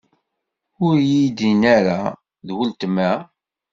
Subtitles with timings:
[0.85, 1.99] Ur iyi-d-inni ara:
[2.45, 3.11] D ultma?